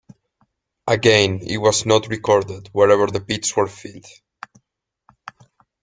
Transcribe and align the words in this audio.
Again 0.87 1.41
it 1.43 1.57
was 1.57 1.85
not 1.85 2.07
recorded 2.07 2.69
whether 2.73 3.05
the 3.05 3.21
pits 3.21 3.55
were 3.55 3.67
filled. 3.67 4.07